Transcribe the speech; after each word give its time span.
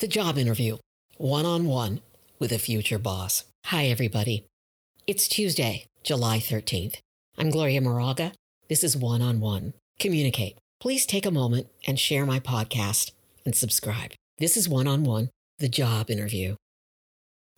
The 0.00 0.08
job 0.08 0.38
interview, 0.38 0.78
one 1.18 1.46
on 1.46 1.66
one 1.66 2.00
with 2.40 2.50
a 2.50 2.58
future 2.58 2.98
boss. 2.98 3.44
Hi, 3.66 3.84
everybody. 3.84 4.44
It's 5.06 5.28
Tuesday, 5.28 5.86
July 6.02 6.38
13th. 6.38 6.96
I'm 7.38 7.48
Gloria 7.48 7.80
Moraga. 7.80 8.32
This 8.68 8.82
is 8.82 8.96
One 8.96 9.22
on 9.22 9.38
One. 9.38 9.72
Communicate. 10.00 10.58
Please 10.80 11.06
take 11.06 11.24
a 11.24 11.30
moment 11.30 11.68
and 11.86 11.96
share 11.96 12.26
my 12.26 12.40
podcast 12.40 13.12
and 13.44 13.54
subscribe. 13.54 14.10
This 14.38 14.56
is 14.56 14.68
One 14.68 14.88
on 14.88 15.04
One, 15.04 15.30
the 15.60 15.68
job 15.68 16.10
interview. 16.10 16.56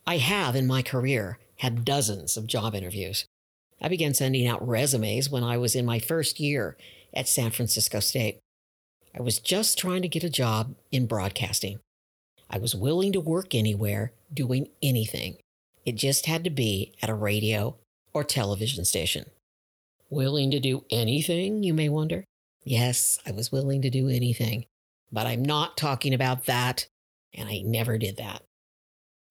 I 0.07 0.19
have 0.19 0.55
in 0.55 0.67
my 0.67 0.83
career 0.83 1.39
had 1.61 1.87
dozens 1.87 2.37
of 2.37 2.47
job 2.47 2.75
interviews. 2.75 3.25
I 3.81 3.89
began 3.89 4.13
sending 4.13 4.47
out 4.47 4.67
resumes 4.67 5.31
when 5.31 5.43
I 5.43 5.57
was 5.57 5.75
in 5.75 5.87
my 5.87 5.99
first 5.99 6.39
year 6.39 6.77
at 7.15 7.29
San 7.29 7.51
Francisco 7.51 7.99
State. 7.99 8.41
I 9.19 9.23
was 9.23 9.39
just 9.39 9.79
trying 9.79 10.03
to 10.03 10.09
get 10.09 10.23
a 10.23 10.29
job 10.29 10.75
in 10.93 11.07
broadcasting. 11.07 11.81
I 12.49 12.59
was 12.59 12.75
willing 12.75 13.13
to 13.13 13.21
work 13.21 13.55
anywhere, 13.55 14.13
doing 14.33 14.69
anything. 14.81 15.39
It 15.85 15.97
just 15.97 16.27
had 16.27 16.45
to 16.45 16.51
be 16.51 16.95
at 17.03 17.11
a 17.11 17.15
radio 17.15 17.77
or 18.13 18.23
television 18.23 18.85
station. 18.85 19.27
Willing 20.11 20.51
to 20.53 20.61
do 20.61 20.85
anything, 20.91 21.63
you 21.63 21.75
may 21.75 21.89
wonder? 21.89 22.25
Yes, 22.65 23.19
I 23.27 23.33
was 23.33 23.51
willing 23.51 23.83
to 23.83 23.91
do 23.91 24.09
anything, 24.09 24.65
but 25.11 25.27
I'm 25.27 25.45
not 25.45 25.77
talking 25.77 26.15
about 26.15 26.47
that, 26.47 26.87
and 27.35 27.49
I 27.49 27.63
never 27.65 27.99
did 27.99 28.17
that. 28.17 28.43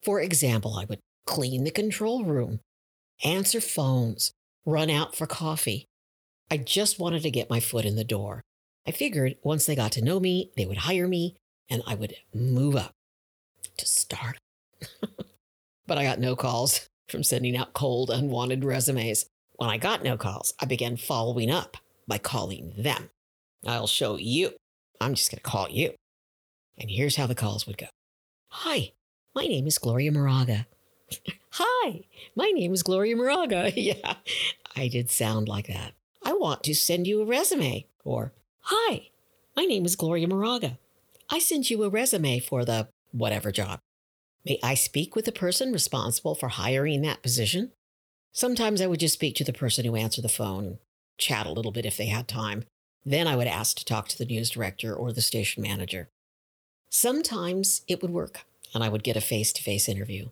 For 0.03 0.21
example, 0.21 0.77
I 0.77 0.85
would 0.85 0.99
clean 1.25 1.63
the 1.63 1.71
control 1.71 2.25
room, 2.25 2.59
answer 3.23 3.61
phones, 3.61 4.31
run 4.65 4.89
out 4.89 5.15
for 5.15 5.25
coffee. 5.25 5.85
I 6.51 6.57
just 6.57 6.99
wanted 6.99 7.23
to 7.23 7.31
get 7.31 7.49
my 7.49 7.59
foot 7.59 7.85
in 7.85 7.95
the 7.95 8.03
door. 8.03 8.41
I 8.85 8.91
figured 8.91 9.37
once 9.41 9.65
they 9.65 9.75
got 9.75 9.93
to 9.93 10.03
know 10.03 10.19
me, 10.19 10.51
they 10.57 10.65
would 10.65 10.77
hire 10.77 11.07
me 11.07 11.35
and 11.69 11.81
I 11.87 11.95
would 11.95 12.15
move 12.33 12.75
up 12.75 12.91
to 13.77 13.85
start. 13.85 14.37
but 15.87 15.97
I 15.97 16.03
got 16.03 16.19
no 16.19 16.35
calls 16.35 16.87
from 17.07 17.23
sending 17.23 17.55
out 17.55 17.73
cold, 17.73 18.09
unwanted 18.09 18.63
resumes. 18.63 19.25
When 19.55 19.69
I 19.69 19.77
got 19.77 20.03
no 20.03 20.17
calls, 20.17 20.53
I 20.59 20.65
began 20.65 20.97
following 20.97 21.49
up 21.49 21.77
by 22.07 22.17
calling 22.17 22.73
them. 22.77 23.09
I'll 23.65 23.87
show 23.87 24.17
you. 24.17 24.51
I'm 24.99 25.13
just 25.13 25.31
going 25.31 25.37
to 25.37 25.43
call 25.43 25.69
you. 25.69 25.93
And 26.77 26.89
here's 26.89 27.15
how 27.15 27.27
the 27.27 27.35
calls 27.35 27.65
would 27.65 27.77
go 27.77 27.87
Hi, 28.49 28.91
my 29.33 29.45
name 29.47 29.67
is 29.67 29.77
Gloria 29.77 30.11
Moraga. 30.11 30.67
Hi, 31.51 32.01
my 32.35 32.51
name 32.51 32.73
is 32.73 32.83
Gloria 32.83 33.15
Moraga. 33.15 33.71
yeah, 33.75 34.15
I 34.75 34.87
did 34.87 35.09
sound 35.09 35.47
like 35.47 35.67
that. 35.67 35.93
I 36.23 36.33
want 36.33 36.63
to 36.63 36.75
send 36.75 37.07
you 37.07 37.21
a 37.21 37.25
resume. 37.25 37.85
Or, 38.03 38.33
Hi, 38.61 39.09
my 39.55 39.63
name 39.65 39.85
is 39.85 39.95
Gloria 39.95 40.27
Moraga. 40.27 40.77
I 41.29 41.39
sent 41.39 41.69
you 41.69 41.83
a 41.83 41.89
resume 41.89 42.39
for 42.39 42.65
the 42.65 42.87
whatever 43.15 43.51
job. 43.51 43.79
May 44.45 44.59
I 44.61 44.75
speak 44.75 45.15
with 45.15 45.25
the 45.25 45.31
person 45.31 45.71
responsible 45.71 46.35
for 46.35 46.49
hiring 46.49 47.01
that 47.01 47.23
position? 47.23 47.71
Sometimes 48.31 48.81
I 48.81 48.87
would 48.87 48.99
just 48.99 49.13
speak 49.13 49.35
to 49.37 49.43
the 49.43 49.53
person 49.53 49.85
who 49.85 49.95
answered 49.95 50.23
the 50.23 50.29
phone 50.29 50.77
chat 51.17 51.47
a 51.47 51.51
little 51.51 51.71
bit 51.71 51.85
if 51.85 51.97
they 51.97 52.07
had 52.07 52.27
time. 52.27 52.65
Then 53.05 53.27
I 53.27 53.35
would 53.35 53.47
ask 53.47 53.77
to 53.77 53.85
talk 53.85 54.07
to 54.09 54.17
the 54.17 54.25
news 54.25 54.49
director 54.49 54.93
or 54.93 55.11
the 55.13 55.21
station 55.21 55.63
manager. 55.63 56.09
Sometimes 56.89 57.81
it 57.87 58.01
would 58.01 58.11
work 58.11 58.41
and 58.73 58.83
I 58.83 58.89
would 58.89 59.03
get 59.03 59.15
a 59.15 59.21
face 59.21 59.53
to 59.53 59.63
face 59.63 59.87
interview. 59.87 60.29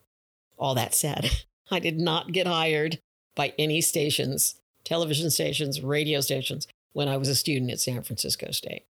All 0.58 0.76
that 0.76 0.94
said, 0.94 1.30
I 1.72 1.80
did 1.80 2.00
not 2.00 2.34
get 2.34 2.46
hired 2.48 3.00
by 3.36 3.54
any 3.58 3.82
stations, 3.82 4.56
television 4.84 5.30
stations, 5.30 5.82
radio 5.82 6.20
stations, 6.22 6.68
when 6.92 7.08
I 7.08 7.18
was 7.18 7.30
a 7.30 7.36
student 7.36 7.72
at 7.72 7.80
San 7.80 8.04
Francisco 8.04 8.52
State. 8.52 8.86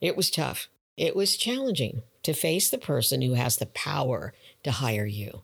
It 0.00 0.16
was 0.16 0.30
tough. 0.30 0.68
It 0.96 1.14
was 1.14 1.36
challenging 1.36 2.02
to 2.22 2.32
face 2.32 2.70
the 2.70 2.78
person 2.78 3.22
who 3.22 3.34
has 3.34 3.56
the 3.56 3.66
power 3.66 4.32
to 4.62 4.70
hire 4.70 5.06
you. 5.06 5.42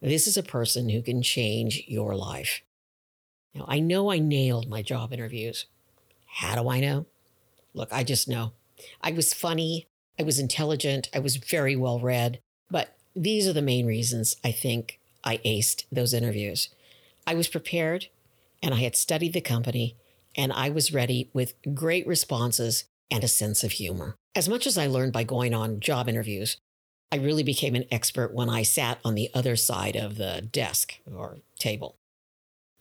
This 0.00 0.26
is 0.26 0.36
a 0.36 0.42
person 0.42 0.88
who 0.88 1.02
can 1.02 1.22
change 1.22 1.82
your 1.86 2.14
life. 2.14 2.62
Now, 3.54 3.64
I 3.68 3.80
know 3.80 4.10
I 4.10 4.18
nailed 4.18 4.68
my 4.68 4.82
job 4.82 5.12
interviews. 5.12 5.66
How 6.26 6.60
do 6.60 6.68
I 6.68 6.80
know? 6.80 7.06
Look, 7.72 7.92
I 7.92 8.04
just 8.04 8.28
know. 8.28 8.52
I 9.00 9.12
was 9.12 9.34
funny. 9.34 9.86
I 10.18 10.22
was 10.22 10.38
intelligent. 10.38 11.08
I 11.14 11.18
was 11.18 11.36
very 11.36 11.74
well 11.74 11.98
read. 11.98 12.40
But 12.70 12.96
these 13.16 13.48
are 13.48 13.52
the 13.52 13.62
main 13.62 13.86
reasons 13.86 14.36
I 14.44 14.52
think 14.52 15.00
I 15.24 15.38
aced 15.38 15.84
those 15.90 16.14
interviews. 16.14 16.68
I 17.26 17.34
was 17.34 17.48
prepared 17.48 18.08
and 18.62 18.74
I 18.74 18.78
had 18.78 18.96
studied 18.96 19.32
the 19.32 19.40
company 19.40 19.96
and 20.36 20.52
I 20.52 20.70
was 20.70 20.92
ready 20.92 21.30
with 21.32 21.54
great 21.74 22.06
responses 22.06 22.84
and 23.10 23.24
a 23.24 23.28
sense 23.28 23.64
of 23.64 23.72
humor. 23.72 24.16
As 24.34 24.48
much 24.48 24.66
as 24.66 24.76
I 24.76 24.86
learned 24.86 25.12
by 25.12 25.24
going 25.24 25.54
on 25.54 25.80
job 25.80 26.08
interviews, 26.08 26.56
I 27.12 27.16
really 27.16 27.42
became 27.44 27.74
an 27.74 27.84
expert 27.90 28.34
when 28.34 28.48
I 28.48 28.62
sat 28.62 28.98
on 29.04 29.14
the 29.14 29.30
other 29.34 29.56
side 29.56 29.94
of 29.94 30.16
the 30.16 30.48
desk 30.50 30.94
or 31.06 31.38
table. 31.58 31.96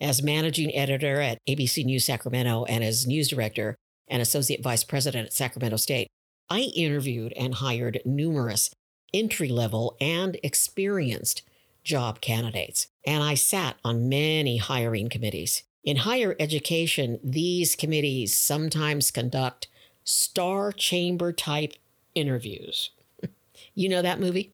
As 0.01 0.23
managing 0.23 0.75
editor 0.75 1.21
at 1.21 1.37
ABC 1.47 1.85
News 1.85 2.05
Sacramento 2.05 2.65
and 2.65 2.83
as 2.83 3.05
news 3.05 3.27
director 3.27 3.75
and 4.07 4.21
associate 4.21 4.63
vice 4.63 4.83
president 4.83 5.27
at 5.27 5.33
Sacramento 5.33 5.77
State, 5.77 6.07
I 6.49 6.71
interviewed 6.75 7.33
and 7.33 7.55
hired 7.55 8.01
numerous 8.05 8.71
entry 9.13 9.49
level 9.49 9.95
and 10.01 10.37
experienced 10.41 11.43
job 11.83 12.21
candidates, 12.21 12.87
and 13.05 13.23
I 13.23 13.35
sat 13.35 13.77
on 13.83 14.09
many 14.09 14.57
hiring 14.57 15.09
committees. 15.09 15.63
In 15.83 15.97
higher 15.97 16.35
education, 16.39 17.19
these 17.23 17.75
committees 17.75 18.37
sometimes 18.37 19.11
conduct 19.11 19.67
star 20.03 20.71
chamber 20.71 21.31
type 21.31 21.73
interviews. 22.15 22.91
you 23.75 23.89
know 23.89 24.01
that 24.01 24.19
movie? 24.19 24.51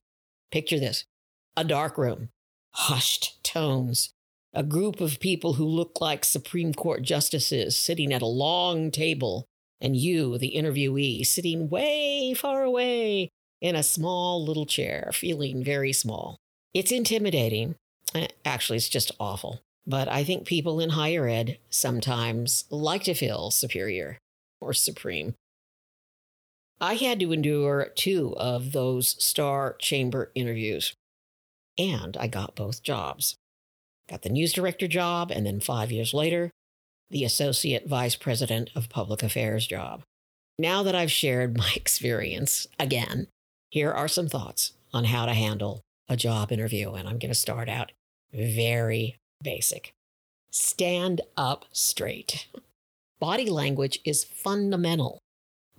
Picture 0.50 0.80
this 0.80 1.04
a 1.56 1.64
dark 1.64 1.98
room, 1.98 2.28
hushed 2.72 3.42
tones, 3.42 4.10
a 4.54 4.62
group 4.62 5.00
of 5.00 5.20
people 5.20 5.54
who 5.54 5.64
look 5.64 6.00
like 6.00 6.24
Supreme 6.24 6.74
Court 6.74 7.02
justices 7.02 7.76
sitting 7.76 8.12
at 8.12 8.22
a 8.22 8.26
long 8.26 8.90
table, 8.90 9.44
and 9.80 9.96
you, 9.96 10.38
the 10.38 10.54
interviewee, 10.56 11.26
sitting 11.26 11.68
way 11.68 12.34
far 12.34 12.62
away 12.62 13.30
in 13.60 13.76
a 13.76 13.82
small 13.82 14.44
little 14.44 14.66
chair, 14.66 15.10
feeling 15.12 15.62
very 15.62 15.92
small. 15.92 16.36
It's 16.74 16.92
intimidating. 16.92 17.74
Eh, 18.14 18.28
actually, 18.44 18.76
it's 18.76 18.88
just 18.88 19.12
awful. 19.20 19.60
But 19.86 20.08
I 20.08 20.24
think 20.24 20.46
people 20.46 20.80
in 20.80 20.90
higher 20.90 21.26
ed 21.26 21.58
sometimes 21.68 22.64
like 22.70 23.04
to 23.04 23.14
feel 23.14 23.50
superior 23.50 24.18
or 24.60 24.72
supreme. 24.72 25.34
I 26.80 26.94
had 26.94 27.20
to 27.20 27.32
endure 27.32 27.90
two 27.94 28.34
of 28.36 28.72
those 28.72 29.22
star 29.22 29.76
chamber 29.78 30.32
interviews, 30.34 30.94
and 31.78 32.16
I 32.16 32.26
got 32.26 32.56
both 32.56 32.82
jobs. 32.82 33.36
Got 34.08 34.22
the 34.22 34.30
news 34.30 34.52
director 34.52 34.88
job, 34.88 35.30
and 35.30 35.46
then 35.46 35.60
five 35.60 35.92
years 35.92 36.14
later, 36.14 36.50
the 37.10 37.24
associate 37.24 37.88
vice 37.88 38.16
president 38.16 38.70
of 38.74 38.88
public 38.88 39.22
affairs 39.22 39.66
job. 39.66 40.02
Now 40.58 40.82
that 40.82 40.94
I've 40.94 41.12
shared 41.12 41.56
my 41.56 41.72
experience 41.76 42.66
again, 42.78 43.28
here 43.70 43.92
are 43.92 44.08
some 44.08 44.28
thoughts 44.28 44.72
on 44.92 45.04
how 45.04 45.26
to 45.26 45.34
handle 45.34 45.80
a 46.08 46.16
job 46.16 46.50
interview. 46.50 46.92
And 46.92 47.08
I'm 47.08 47.18
going 47.18 47.30
to 47.30 47.34
start 47.34 47.68
out 47.68 47.92
very 48.32 49.16
basic. 49.42 49.92
Stand 50.50 51.20
up 51.36 51.64
straight. 51.72 52.48
Body 53.20 53.48
language 53.48 54.00
is 54.04 54.24
fundamental. 54.24 55.20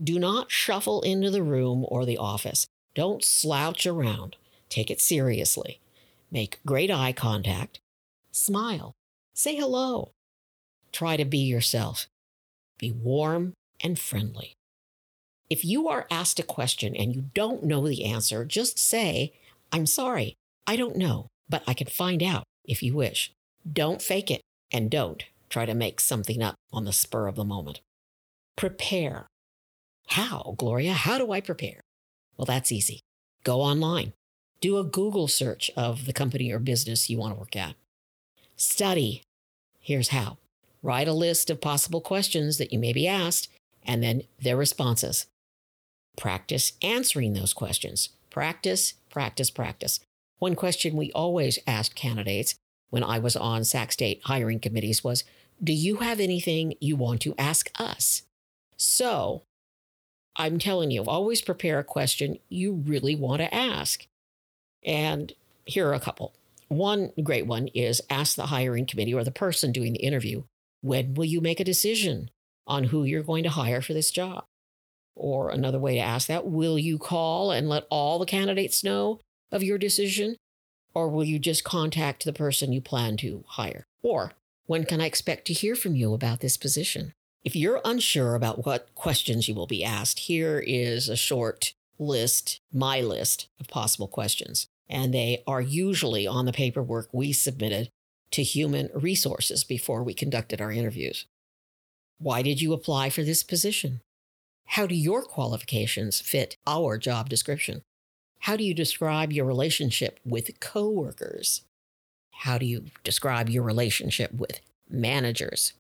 Do 0.01 0.17
not 0.17 0.51
shuffle 0.51 1.01
into 1.01 1.29
the 1.29 1.43
room 1.43 1.85
or 1.87 2.05
the 2.05 2.17
office. 2.17 2.65
Don't 2.95 3.23
slouch 3.23 3.85
around. 3.85 4.35
Take 4.69 4.89
it 4.89 4.99
seriously. 5.01 5.79
Make 6.31 6.59
great 6.65 6.89
eye 6.89 7.13
contact. 7.13 7.79
Smile. 8.31 8.93
Say 9.33 9.55
hello. 9.55 10.11
Try 10.91 11.17
to 11.17 11.25
be 11.25 11.39
yourself. 11.39 12.07
Be 12.77 12.91
warm 12.91 13.53
and 13.83 13.99
friendly. 13.99 14.53
If 15.49 15.65
you 15.65 15.87
are 15.89 16.07
asked 16.09 16.39
a 16.39 16.43
question 16.43 16.95
and 16.95 17.13
you 17.13 17.25
don't 17.33 17.63
know 17.63 17.87
the 17.87 18.05
answer, 18.05 18.45
just 18.45 18.79
say, 18.79 19.33
I'm 19.71 19.85
sorry, 19.85 20.35
I 20.65 20.77
don't 20.77 20.95
know, 20.95 21.27
but 21.49 21.63
I 21.67 21.73
can 21.73 21.87
find 21.87 22.23
out 22.23 22.43
if 22.65 22.81
you 22.81 22.95
wish. 22.95 23.33
Don't 23.71 24.01
fake 24.01 24.31
it 24.31 24.41
and 24.71 24.89
don't 24.89 25.25
try 25.49 25.65
to 25.65 25.73
make 25.73 25.99
something 25.99 26.41
up 26.41 26.55
on 26.71 26.85
the 26.85 26.93
spur 26.93 27.27
of 27.27 27.35
the 27.35 27.43
moment. 27.43 27.81
Prepare. 28.55 29.27
How, 30.11 30.55
Gloria? 30.57 30.91
How 30.91 31.17
do 31.17 31.31
I 31.31 31.39
prepare? 31.39 31.79
Well, 32.35 32.45
that's 32.45 32.73
easy. 32.73 32.99
Go 33.45 33.61
online. 33.61 34.11
Do 34.59 34.77
a 34.77 34.83
Google 34.83 35.29
search 35.29 35.71
of 35.77 36.05
the 36.05 36.11
company 36.11 36.51
or 36.51 36.59
business 36.59 37.09
you 37.09 37.17
want 37.17 37.33
to 37.33 37.39
work 37.39 37.55
at. 37.55 37.75
Study. 38.57 39.23
Here's 39.79 40.09
how. 40.09 40.37
Write 40.83 41.07
a 41.07 41.13
list 41.13 41.49
of 41.49 41.61
possible 41.61 42.01
questions 42.01 42.57
that 42.57 42.73
you 42.73 42.77
may 42.77 42.91
be 42.91 43.07
asked 43.07 43.47
and 43.83 44.03
then 44.03 44.23
their 44.37 44.57
responses. 44.57 45.27
Practice 46.17 46.73
answering 46.81 47.31
those 47.31 47.53
questions. 47.53 48.09
Practice, 48.29 48.95
practice, 49.09 49.49
practice. 49.49 50.01
One 50.39 50.55
question 50.55 50.97
we 50.97 51.13
always 51.13 51.57
asked 51.65 51.95
candidates 51.95 52.55
when 52.89 53.05
I 53.05 53.17
was 53.17 53.37
on 53.37 53.63
Sac 53.63 53.93
State 53.93 54.19
hiring 54.25 54.59
committees 54.59 55.05
was 55.05 55.23
Do 55.63 55.71
you 55.71 55.97
have 55.97 56.19
anything 56.19 56.73
you 56.81 56.97
want 56.97 57.21
to 57.21 57.33
ask 57.37 57.71
us? 57.79 58.23
So 58.75 59.43
I'm 60.35 60.59
telling 60.59 60.91
you, 60.91 61.03
always 61.03 61.41
prepare 61.41 61.79
a 61.79 61.83
question 61.83 62.39
you 62.49 62.73
really 62.73 63.15
want 63.15 63.41
to 63.41 63.53
ask. 63.53 64.05
And 64.83 65.33
here 65.65 65.87
are 65.89 65.93
a 65.93 65.99
couple. 65.99 66.33
One 66.67 67.11
great 67.21 67.45
one 67.45 67.67
is 67.67 68.01
ask 68.09 68.35
the 68.35 68.47
hiring 68.47 68.85
committee 68.85 69.13
or 69.13 69.23
the 69.23 69.31
person 69.31 69.71
doing 69.71 69.93
the 69.93 69.99
interview, 69.99 70.43
when 70.81 71.13
will 71.13 71.25
you 71.25 71.41
make 71.41 71.59
a 71.59 71.65
decision 71.65 72.29
on 72.65 72.85
who 72.85 73.03
you're 73.03 73.23
going 73.23 73.43
to 73.43 73.49
hire 73.49 73.81
for 73.81 73.93
this 73.93 74.11
job? 74.11 74.45
Or 75.15 75.49
another 75.49 75.79
way 75.79 75.95
to 75.95 76.01
ask 76.01 76.27
that, 76.27 76.47
will 76.47 76.79
you 76.79 76.97
call 76.97 77.51
and 77.51 77.67
let 77.67 77.85
all 77.89 78.17
the 78.17 78.25
candidates 78.25 78.83
know 78.83 79.19
of 79.51 79.63
your 79.63 79.77
decision? 79.77 80.37
Or 80.93 81.09
will 81.09 81.25
you 81.25 81.39
just 81.39 81.63
contact 81.63 82.23
the 82.23 82.33
person 82.33 82.71
you 82.71 82.81
plan 82.81 83.17
to 83.17 83.43
hire? 83.47 83.83
Or 84.01 84.31
when 84.65 84.85
can 84.85 85.01
I 85.01 85.05
expect 85.05 85.45
to 85.47 85.53
hear 85.53 85.75
from 85.75 85.95
you 85.95 86.13
about 86.13 86.39
this 86.39 86.55
position? 86.55 87.13
If 87.43 87.55
you're 87.55 87.81
unsure 87.83 88.35
about 88.35 88.65
what 88.65 88.93
questions 88.93 89.47
you 89.47 89.55
will 89.55 89.67
be 89.67 89.83
asked, 89.83 90.19
here 90.19 90.63
is 90.65 91.09
a 91.09 91.15
short 91.15 91.73
list, 91.97 92.59
my 92.71 93.01
list 93.01 93.47
of 93.59 93.67
possible 93.67 94.07
questions. 94.07 94.67
And 94.87 95.13
they 95.13 95.41
are 95.47 95.61
usually 95.61 96.27
on 96.27 96.45
the 96.45 96.53
paperwork 96.53 97.09
we 97.11 97.33
submitted 97.33 97.89
to 98.31 98.43
human 98.43 98.89
resources 98.93 99.63
before 99.63 100.03
we 100.03 100.13
conducted 100.13 100.61
our 100.61 100.71
interviews. 100.71 101.25
Why 102.19 102.43
did 102.43 102.61
you 102.61 102.73
apply 102.73 103.09
for 103.09 103.23
this 103.23 103.41
position? 103.41 104.01
How 104.67 104.85
do 104.85 104.95
your 104.95 105.23
qualifications 105.23 106.21
fit 106.21 106.57
our 106.67 106.97
job 106.97 107.27
description? 107.27 107.81
How 108.41 108.55
do 108.55 108.63
you 108.63 108.73
describe 108.73 109.33
your 109.33 109.45
relationship 109.45 110.19
with 110.23 110.59
coworkers? 110.59 111.63
How 112.31 112.57
do 112.57 112.65
you 112.65 112.85
describe 113.03 113.49
your 113.49 113.63
relationship 113.63 114.31
with 114.33 114.61
managers? 114.89 115.73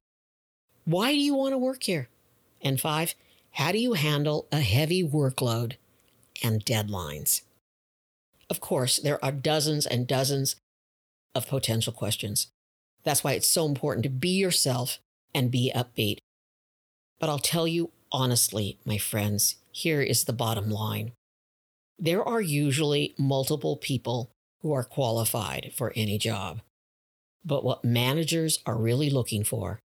Why 0.91 1.13
do 1.13 1.19
you 1.19 1.35
want 1.35 1.53
to 1.53 1.57
work 1.57 1.83
here? 1.83 2.09
And 2.61 2.79
five, 2.79 3.15
how 3.51 3.71
do 3.71 3.77
you 3.77 3.93
handle 3.93 4.47
a 4.51 4.59
heavy 4.59 5.03
workload 5.03 5.75
and 6.43 6.65
deadlines? 6.65 7.43
Of 8.49 8.59
course, 8.59 8.97
there 8.97 9.23
are 9.23 9.31
dozens 9.31 9.85
and 9.85 10.05
dozens 10.05 10.57
of 11.33 11.47
potential 11.47 11.93
questions. 11.93 12.47
That's 13.03 13.23
why 13.23 13.33
it's 13.33 13.47
so 13.47 13.65
important 13.65 14.03
to 14.03 14.09
be 14.09 14.31
yourself 14.31 14.99
and 15.33 15.49
be 15.49 15.71
upbeat. 15.73 16.17
But 17.21 17.29
I'll 17.29 17.39
tell 17.39 17.69
you 17.69 17.91
honestly, 18.11 18.77
my 18.83 18.97
friends, 18.97 19.55
here 19.71 20.01
is 20.01 20.25
the 20.25 20.33
bottom 20.33 20.69
line 20.69 21.13
there 21.97 22.27
are 22.27 22.41
usually 22.41 23.13
multiple 23.15 23.77
people 23.77 24.31
who 24.61 24.73
are 24.73 24.83
qualified 24.83 25.71
for 25.75 25.93
any 25.95 26.17
job. 26.17 26.61
But 27.45 27.63
what 27.63 27.85
managers 27.85 28.57
are 28.65 28.75
really 28.75 29.11
looking 29.11 29.43
for 29.43 29.79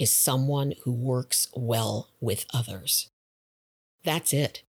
is 0.00 0.10
someone 0.10 0.72
who 0.82 0.90
works 0.90 1.46
well 1.54 2.08
with 2.20 2.46
others. 2.54 3.08
That's 4.02 4.32
it. 4.32 4.62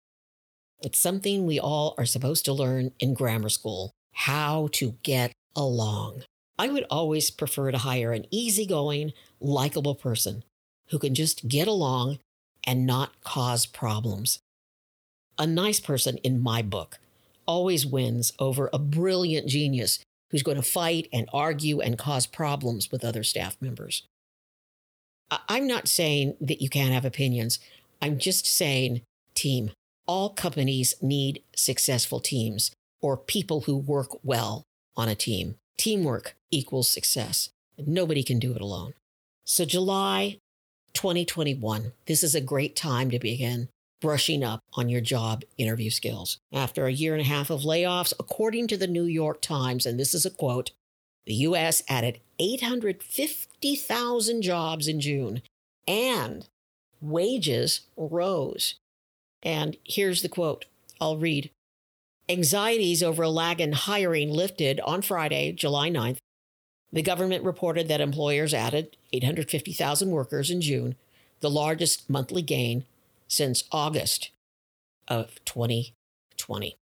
It's 0.84 1.00
something 1.00 1.46
we 1.46 1.58
all 1.58 1.96
are 1.98 2.06
supposed 2.06 2.44
to 2.46 2.54
learn 2.54 2.92
in 3.00 3.14
grammar 3.14 3.48
school 3.48 3.92
how 4.12 4.68
to 4.74 4.98
get 5.04 5.32
along. 5.56 6.24
I 6.60 6.68
would 6.68 6.86
always 6.90 7.32
prefer 7.32 7.72
to 7.72 7.78
hire 7.78 8.12
an 8.12 8.26
easygoing, 8.30 9.14
likable 9.40 9.96
person 9.96 10.44
who 10.90 11.00
can 11.00 11.16
just 11.16 11.48
get 11.48 11.68
along 11.68 12.20
and 12.66 12.86
not 12.86 13.22
cause 13.24 13.66
problems. 13.66 14.40
A 15.38 15.48
nice 15.48 15.80
person 15.80 16.18
in 16.18 16.44
my 16.44 16.62
book 16.62 17.00
always 17.46 17.86
wins 17.86 18.34
over 18.38 18.70
a 18.74 18.80
brilliant 18.80 19.48
genius 19.48 20.00
who's 20.30 20.44
going 20.44 20.58
to 20.58 20.64
fight 20.64 21.08
and 21.14 21.30
argue 21.34 21.80
and 21.80 21.98
cause 21.98 22.28
problems 22.28 22.92
with 22.92 23.06
other 23.06 23.24
staff 23.24 23.56
members. 23.62 24.04
I'm 25.48 25.68
not 25.68 25.88
saying 25.88 26.36
that 26.42 26.62
you 26.62 26.70
can't 26.70 26.94
have 26.94 27.06
opinions. 27.06 27.60
I'm 28.02 28.18
just 28.18 28.46
saying 28.46 29.02
team. 29.36 29.72
All 30.08 30.30
companies 30.30 30.94
need 31.02 31.44
successful 31.56 32.20
teams 32.20 32.72
or 33.02 33.18
people 33.18 33.62
who 33.62 33.78
work 33.78 34.18
well 34.24 34.64
on 34.98 35.08
a 35.08 35.16
team. 35.16 35.56
Teamwork 35.78 36.36
equals 36.52 36.90
success. 36.90 37.50
Nobody 37.78 38.24
can 38.24 38.40
do 38.40 38.54
it 38.54 38.62
alone. 38.62 38.94
So, 39.46 39.66
July 39.66 40.38
2021, 40.94 41.94
this 42.06 42.24
is 42.24 42.36
a 42.36 42.42
great 42.42 42.76
time 42.76 43.10
to 43.12 43.20
begin 43.20 43.70
brushing 44.02 44.44
up 44.44 44.62
on 44.74 44.90
your 44.90 45.02
job 45.02 45.44
interview 45.58 45.90
skills. 45.90 46.40
After 46.52 46.86
a 46.86 46.92
year 46.92 47.14
and 47.14 47.22
a 47.22 47.26
half 47.26 47.50
of 47.50 47.62
layoffs, 47.62 48.14
according 48.20 48.68
to 48.68 48.78
the 48.78 48.88
New 48.88 49.06
York 49.06 49.42
Times, 49.42 49.86
and 49.86 50.00
this 50.00 50.14
is 50.14 50.26
a 50.26 50.32
quote, 50.32 50.72
the 51.26 51.34
US 51.36 51.84
added 51.88 52.20
850,000 52.42 54.42
jobs 54.42 54.88
in 54.88 55.00
June 55.00 55.44
and 55.88 56.48
wages 57.00 57.82
rose. 57.96 58.74
And 59.44 59.78
here's 59.84 60.24
the 60.24 60.30
quote 60.30 60.66
I'll 61.00 61.18
read 61.18 61.52
Anxieties 62.28 63.04
over 63.04 63.24
a 63.24 63.30
lag 63.30 63.62
in 63.62 63.74
hiring 63.74 64.32
lifted 64.32 64.80
on 64.82 65.04
Friday, 65.04 65.52
July 65.52 65.90
9th. 65.90 66.18
The 66.92 67.04
government 67.04 67.44
reported 67.44 67.88
that 67.88 68.02
employers 68.02 68.54
added 68.54 68.98
850,000 69.14 70.10
workers 70.10 70.50
in 70.50 70.62
June, 70.62 70.96
the 71.42 71.50
largest 71.50 72.10
monthly 72.10 72.42
gain 72.42 72.86
since 73.28 73.64
August 73.72 74.32
of 75.08 75.44
2020. 75.46 76.76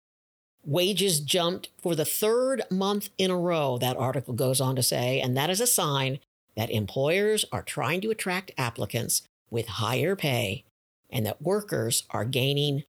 Wages 0.68 1.22
jumped 1.22 1.70
for 1.82 1.96
the 1.96 2.04
third 2.04 2.62
month 2.70 3.10
in 3.18 3.32
a 3.32 3.38
row, 3.38 3.78
that 3.78 3.96
article 3.96 4.34
goes 4.34 4.60
on 4.60 4.76
to 4.76 4.84
say, 4.84 5.22
and 5.22 5.36
that 5.38 5.50
is 5.50 5.62
a 5.62 5.66
sign 5.66 6.20
that 6.58 6.70
employers 6.70 7.46
are 7.54 7.62
trying 7.62 8.02
to 8.02 8.12
attract 8.12 8.52
applicants 8.58 9.22
with 9.50 9.68
higher 9.68 10.14
pay 10.14 10.66
and 11.10 11.26
that 11.26 11.42
workers 11.42 12.04
are 12.10 12.26
gaining 12.26 12.84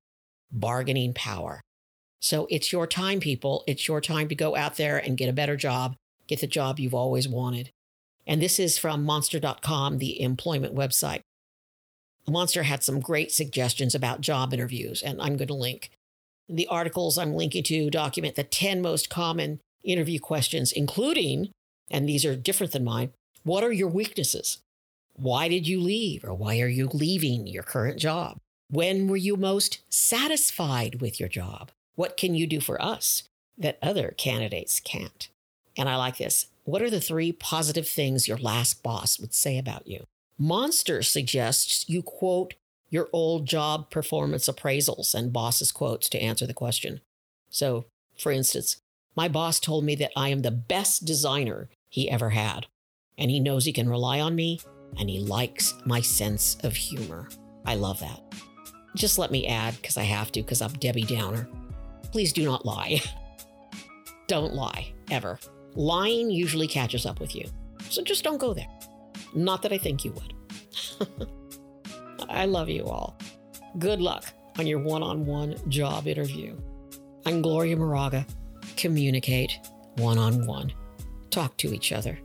bargaining 0.50 1.14
power. 1.14 1.60
So 2.20 2.48
it's 2.50 2.72
your 2.72 2.88
time, 2.88 3.20
people. 3.20 3.62
It's 3.68 3.86
your 3.86 4.00
time 4.00 4.28
to 4.28 4.34
go 4.34 4.56
out 4.56 4.76
there 4.76 4.98
and 4.98 5.16
get 5.16 5.28
a 5.28 5.32
better 5.32 5.56
job, 5.56 5.94
get 6.26 6.40
the 6.40 6.48
job 6.48 6.80
you've 6.80 6.94
always 6.94 7.28
wanted. 7.28 7.70
And 8.26 8.42
this 8.42 8.58
is 8.58 8.76
from 8.76 9.04
monster.com, 9.04 9.98
the 9.98 10.20
employment 10.20 10.74
website. 10.74 11.20
Monster 12.26 12.64
had 12.64 12.82
some 12.82 12.98
great 12.98 13.30
suggestions 13.30 13.94
about 13.94 14.20
job 14.20 14.52
interviews, 14.52 15.00
and 15.00 15.22
I'm 15.22 15.36
going 15.36 15.48
to 15.48 15.54
link. 15.54 15.90
The 16.48 16.66
articles 16.68 17.18
I'm 17.18 17.34
linking 17.34 17.62
to 17.64 17.90
document 17.90 18.36
the 18.36 18.44
10 18.44 18.80
most 18.80 19.10
common 19.10 19.60
interview 19.84 20.18
questions, 20.18 20.72
including, 20.72 21.50
and 21.90 22.08
these 22.08 22.24
are 22.24 22.36
different 22.36 22.72
than 22.72 22.84
mine, 22.84 23.12
what 23.42 23.64
are 23.64 23.72
your 23.72 23.88
weaknesses? 23.88 24.58
Why 25.14 25.48
did 25.48 25.66
you 25.66 25.80
leave, 25.80 26.24
or 26.24 26.34
why 26.34 26.60
are 26.60 26.68
you 26.68 26.88
leaving 26.92 27.46
your 27.46 27.62
current 27.62 27.98
job? 27.98 28.38
When 28.70 29.08
were 29.08 29.16
you 29.16 29.36
most 29.36 29.80
satisfied 29.88 31.00
with 31.00 31.18
your 31.18 31.28
job? 31.28 31.70
What 31.96 32.16
can 32.16 32.34
you 32.34 32.46
do 32.46 32.60
for 32.60 32.80
us 32.80 33.24
that 33.56 33.78
other 33.82 34.14
candidates 34.16 34.80
can't? 34.80 35.28
And 35.76 35.88
I 35.88 35.96
like 35.96 36.18
this. 36.18 36.46
What 36.64 36.82
are 36.82 36.90
the 36.90 37.00
three 37.00 37.32
positive 37.32 37.88
things 37.88 38.28
your 38.28 38.36
last 38.36 38.82
boss 38.82 39.18
would 39.18 39.34
say 39.34 39.58
about 39.58 39.86
you? 39.86 40.04
Monster 40.38 41.02
suggests 41.02 41.88
you 41.88 42.02
quote 42.02 42.54
your 42.90 43.08
old 43.12 43.46
job 43.46 43.90
performance 43.90 44.48
appraisals 44.48 45.14
and 45.14 45.32
boss's 45.32 45.72
quotes 45.72 46.08
to 46.10 46.20
answer 46.20 46.46
the 46.46 46.54
question. 46.54 47.00
So, 47.50 47.86
for 48.18 48.32
instance, 48.32 48.80
my 49.16 49.28
boss 49.28 49.60
told 49.60 49.84
me 49.84 49.94
that 49.96 50.12
I 50.16 50.28
am 50.28 50.42
the 50.42 50.50
best 50.50 51.04
designer 51.04 51.68
he 51.88 52.10
ever 52.10 52.30
had, 52.30 52.66
and 53.16 53.30
he 53.30 53.40
knows 53.40 53.64
he 53.64 53.72
can 53.72 53.88
rely 53.88 54.20
on 54.20 54.34
me, 54.34 54.60
and 54.98 55.10
he 55.10 55.20
likes 55.20 55.74
my 55.84 56.00
sense 56.00 56.56
of 56.62 56.76
humor. 56.76 57.28
I 57.64 57.74
love 57.74 58.00
that. 58.00 58.22
Just 58.96 59.18
let 59.18 59.30
me 59.30 59.46
add, 59.46 59.76
because 59.76 59.96
I 59.96 60.04
have 60.04 60.32
to, 60.32 60.42
because 60.42 60.62
I'm 60.62 60.72
Debbie 60.74 61.02
Downer. 61.02 61.48
Please 62.12 62.32
do 62.32 62.44
not 62.44 62.64
lie. 62.64 63.00
don't 64.28 64.54
lie, 64.54 64.92
ever. 65.10 65.38
Lying 65.74 66.30
usually 66.30 66.68
catches 66.68 67.04
up 67.04 67.20
with 67.20 67.34
you, 67.34 67.48
so 67.90 68.02
just 68.02 68.24
don't 68.24 68.38
go 68.38 68.54
there. 68.54 68.68
Not 69.34 69.62
that 69.62 69.72
I 69.72 69.78
think 69.78 70.04
you 70.04 70.12
would. 70.12 71.28
I 72.38 72.44
love 72.44 72.68
you 72.68 72.84
all. 72.84 73.18
Good 73.80 74.00
luck 74.00 74.24
on 74.60 74.66
your 74.68 74.78
one 74.78 75.02
on 75.02 75.26
one 75.26 75.56
job 75.68 76.06
interview. 76.06 76.56
I'm 77.26 77.42
Gloria 77.42 77.76
Moraga. 77.76 78.24
Communicate 78.76 79.58
one 79.96 80.18
on 80.18 80.46
one, 80.46 80.72
talk 81.30 81.56
to 81.56 81.74
each 81.74 81.90
other, 81.90 82.16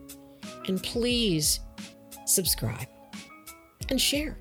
and 0.68 0.82
please 0.84 1.62
subscribe 2.28 2.88
and 3.90 4.00
share. 4.00 4.38